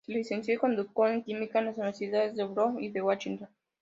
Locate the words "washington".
3.03-3.49